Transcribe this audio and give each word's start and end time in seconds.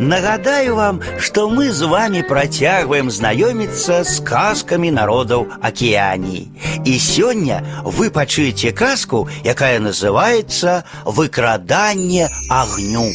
Нагадаю 0.00 0.76
вам, 0.76 1.02
что 1.18 1.50
мы 1.50 1.70
с 1.70 1.82
вами 1.82 2.22
протягиваем 2.22 3.10
знакомиться 3.10 4.02
с 4.02 4.16
сказками 4.16 4.88
народов 4.88 5.48
Океании. 5.60 6.50
И 6.86 6.98
сегодня 6.98 7.62
вы 7.84 8.08
почуете 8.08 8.70
сказку, 8.74 9.28
якая 9.44 9.78
называется 9.78 10.84
«Выкрадание 11.04 12.30
огню». 12.48 13.12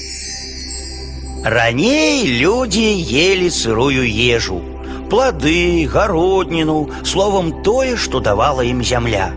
Раней 1.43 2.27
люди 2.27 2.77
ели 2.77 3.49
сырую 3.49 4.07
ежу, 4.07 4.61
плоды, 5.09 5.89
городнину, 5.91 6.91
словом, 7.03 7.63
тое, 7.63 7.97
что 7.97 8.19
давала 8.19 8.61
им 8.61 8.83
земля. 8.83 9.31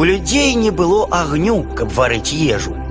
У 0.00 0.02
людей 0.02 0.54
не 0.54 0.72
было 0.72 1.06
огню, 1.06 1.62
каб 1.62 1.92
варыць 1.92 2.32
ежу. 2.32 2.81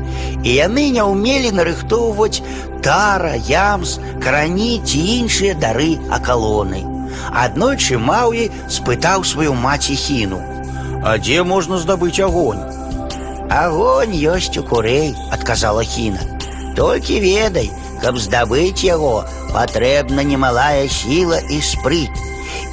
І 0.43 0.55
яны 0.55 0.91
не 0.95 1.03
ўмелі 1.03 1.51
нарыхтоўваць 1.57 2.43
тара, 2.85 3.35
ямс, 3.51 3.99
карані 4.23 4.81
ці 4.85 5.01
іншыя 5.21 5.55
дары 5.59 5.97
акалоны. 6.11 6.85
Аднойчы 7.33 7.99
Маўі 7.99 8.51
спытаў 8.71 9.25
сваю 9.25 9.55
маці 9.55 9.97
хіну: « 9.97 11.07
А 11.07 11.19
дзе 11.19 11.43
можна 11.43 11.79
здабыць 11.79 12.21
агонь? 12.21 12.63
Агонь 13.51 14.15
ёсць 14.15 14.59
у 14.59 14.63
курэй, 14.63 15.15
адказала 15.31 15.83
хіна. 15.83 16.23
Толькі 16.77 17.21
ведай, 17.21 17.71
каб 18.03 18.19
здабыць 18.19 18.85
яго, 18.85 19.25
патрэбна 19.55 20.23
немалая 20.23 20.89
сіла 20.89 21.39
і 21.51 21.61
спрыт. 21.63 22.11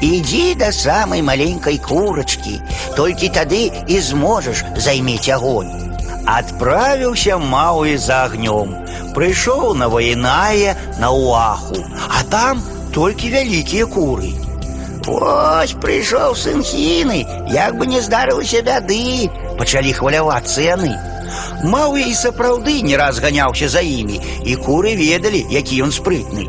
Ідзі 0.02 0.56
да 0.60 0.72
самай 0.76 1.22
маленькай 1.22 1.78
курачкі, 1.78 2.60
толькі 2.98 3.30
тады 3.30 3.72
і 3.88 4.00
зможаш 4.00 4.66
займець 4.76 5.30
агонь. 5.30 5.87
Адправіўся 6.28 7.38
Мауі 7.38 7.98
за 7.98 8.24
агнём, 8.28 8.72
прыйшоў 9.16 9.74
на 9.76 9.88
ваінае 9.88 10.76
на 11.00 11.12
уаху, 11.12 11.84
а 12.08 12.24
там 12.30 12.64
толькі 12.94 13.30
вялікія 13.30 13.86
куры. 13.86 14.32
Вось 15.04 15.76
прыйшоў 15.84 16.36
сын 16.40 16.64
хіны, 16.64 17.28
як 17.52 17.76
бы 17.76 17.88
не 17.88 18.00
здарылася 18.00 18.64
бяды, 18.64 19.28
пачалі 19.60 19.92
хвалявацца 19.92 20.62
яны. 20.64 20.96
Мауі 21.64 22.08
і 22.08 22.16
сапраўды 22.16 22.80
не 22.82 22.96
раз 22.96 23.20
ганяўся 23.20 23.68
за 23.68 23.84
імі, 23.84 24.22
і 24.46 24.56
куры 24.56 24.96
ведалі, 24.96 25.44
які 25.52 25.84
ён 25.84 25.92
спрытны. 25.92 26.48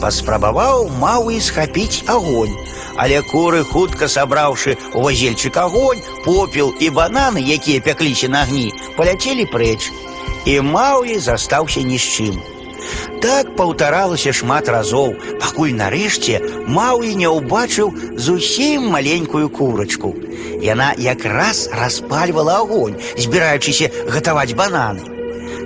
Паспрабаваў 0.00 0.88
Мауі 1.00 1.40
схапіць 1.40 2.04
агонь, 2.06 2.56
але 2.96 3.22
куры 3.22 3.64
хутка 3.64 4.08
сабраўшы 4.08 4.76
у 4.94 5.02
вазельчык 5.06 5.56
агонь, 5.56 6.02
попел 6.24 6.74
і 6.80 6.90
бананы, 6.90 7.40
якія 7.40 7.80
пякліся 7.80 8.28
на 8.28 8.42
агні, 8.42 8.72
паляцелі 8.96 9.46
прэч. 9.52 9.88
І 10.44 10.60
Мауі 10.60 11.18
застаўся 11.18 11.80
ні 11.82 11.98
з 11.98 12.06
чым. 12.06 12.36
Так 13.22 13.56
паўтаралася 13.56 14.32
шмат 14.36 14.68
разоў, 14.68 15.16
пакуль 15.40 15.72
нарэшце 15.74 16.38
Мауі 16.68 17.16
не 17.16 17.28
ўбачыў 17.32 18.18
зусім 18.20 18.92
маленькую 18.92 19.48
курачку. 19.48 20.14
Яна 20.62 20.92
якраз 20.98 21.68
распальвала 21.72 22.60
агонь, 22.62 23.00
збіраючыся 23.16 23.90
гатаваць 24.12 24.54
бананы. 24.54 25.16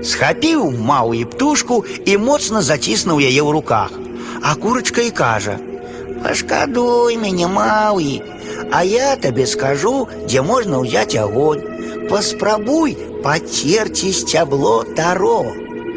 Схапіў 0.03 0.71
Мауі 0.71 1.25
птушку 1.25 1.85
і 2.07 2.17
моцна 2.17 2.63
заціснуў 2.63 3.21
яе 3.21 3.43
ў 3.43 3.51
руках. 3.53 3.91
А 4.45 4.55
курачка 4.55 5.03
і 5.03 5.11
кажа: « 5.11 6.23
Пашкадуй 6.23 7.17
мяне, 7.17 7.47
Мауі, 7.47 8.23
а 8.73 8.83
я 8.85 9.17
табе 9.17 9.47
скажу, 9.47 10.09
дзе 10.27 10.43
можна 10.43 10.81
ўзяць 10.85 11.17
агонь. 11.17 11.65
Паспрабуй 12.11 12.97
пацерці 13.23 14.13
сцябло 14.13 14.85
таро. 14.97 15.47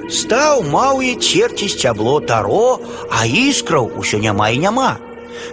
Стаў 0.09 0.63
Мауі 0.63 1.15
церці 1.15 1.67
сцябло 1.69 2.19
таро, 2.19 2.79
а 3.11 3.25
іскраў 3.25 3.91
усё 3.97 4.19
няма 4.19 4.49
і 4.49 4.57
няма. 4.59 4.97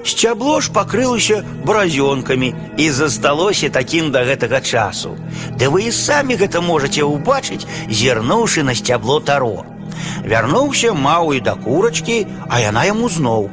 Сцябло 0.05 0.61
ж 0.61 0.71
пакрылася 0.73 1.43
бразёнкамі 1.65 2.55
і 2.77 2.91
засталося 2.91 3.69
такім 3.69 4.11
да 4.11 4.25
гэтага 4.25 4.61
часу. 4.61 5.17
Ды 5.59 5.69
вы 5.69 5.89
і 5.89 5.93
самі 5.93 6.37
гэта 6.37 6.61
можаце 6.61 7.03
ўбачыць, 7.03 7.67
зірнуўшы 7.89 8.63
на 8.63 8.75
сцябло 8.75 9.21
таро. 9.21 9.65
Вярнуўся 10.25 10.93
Мауі 10.95 11.41
да 11.41 11.55
курачкі, 11.55 12.27
а 12.49 12.61
яна 12.61 12.85
яму 12.85 13.09
зноў. 13.09 13.51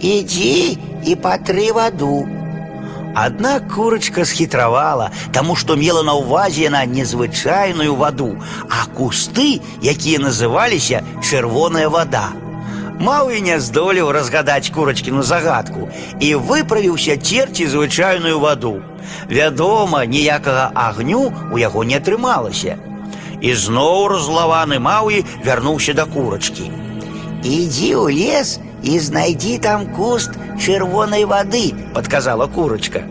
Ідзі 0.00 0.78
і 1.04 1.16
патры 1.16 1.72
ваду. 1.72 2.26
Аднак 3.14 3.68
курочка 3.74 4.24
схітравала, 4.24 5.10
таму 5.32 5.56
што 5.56 5.76
мела 5.76 6.02
на 6.06 6.14
ўвазе 6.14 6.70
яна 6.70 6.84
незвычайную 6.86 7.96
ваду, 7.98 8.38
а 8.70 8.86
кусты, 8.94 9.60
якія 9.82 10.22
называліся 10.22 11.02
чырвоная 11.18 11.88
вада. 11.90 12.30
Маўі 13.00 13.40
не 13.40 13.56
здолеў 13.58 14.12
разгадаць 14.12 14.70
курачкіну 14.70 15.22
загадку 15.22 15.88
і 16.20 16.34
выправіўся 16.36 17.16
церці 17.16 17.66
звычайную 17.66 18.38
ваду. 18.38 18.82
Вядома, 19.26 20.04
ніякага 20.04 20.70
агню 20.74 21.32
у 21.50 21.58
яго 21.58 21.82
не 21.84 21.96
атрымалася. 21.96 22.76
І 23.40 23.54
зноў 23.54 24.08
разлаваны 24.12 24.78
Маўі 24.78 25.24
вярнуўся 25.44 25.94
да 25.94 26.04
курачкі. 26.04 26.70
Ідзі 27.40 27.90
ў 27.96 28.06
лес 28.12 28.60
і 28.82 28.98
знайдзі 28.98 29.58
там 29.64 29.86
куст 29.96 30.36
чырвонай 30.60 31.24
вады, 31.24 31.72
подказала 31.94 32.46
курочка. 32.46 33.04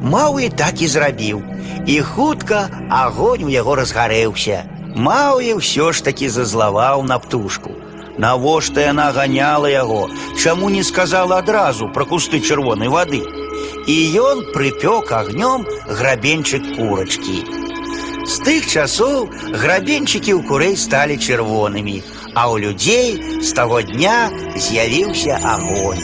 Мауі 0.00 0.48
так 0.48 0.82
і 0.82 0.88
зрабіў. 0.88 1.42
І 1.86 2.00
хутка 2.00 2.68
агонь 2.90 3.44
у 3.44 3.48
яго 3.48 3.76
разгарэўся. 3.76 4.64
Мауі 4.96 5.60
ўсё 5.60 5.92
ж 5.92 6.04
такі 6.04 6.28
зазлаваў 6.28 7.04
на 7.04 7.18
птушку. 7.18 7.76
Навошта 8.18 8.80
яна 8.80 9.12
ганяла 9.12 9.68
яго, 9.68 10.08
чаму 10.40 10.70
не 10.72 10.82
сказала 10.82 11.44
адразу 11.44 11.88
пра 11.92 12.08
кусты 12.08 12.40
чырвонай 12.40 12.88
вады. 12.88 13.20
І 13.86 13.96
ён 14.18 14.56
прыпёк 14.56 15.12
агнём 15.12 15.68
грабенчык 15.84 16.64
курачкі. 16.76 17.69
З 18.26 18.34
тых 18.46 18.66
часоў 18.66 19.28
грабенчыкі 19.54 20.32
ў 20.34 20.40
курэй 20.48 20.74
сталі 20.76 21.16
чырвонымі, 21.16 22.02
а 22.34 22.50
ў 22.50 22.54
людзей 22.66 23.08
з 23.40 23.50
таго 23.56 23.82
дня 23.82 24.30
з'явіўся 24.56 25.38
агонь. 25.42 26.02